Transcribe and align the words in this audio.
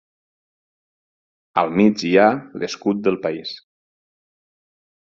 Al 1.63 1.69
mig 1.81 2.07
hi 2.09 2.13
ha 2.17 2.25
l'escut 2.65 3.07
del 3.09 3.21
país. 3.29 3.55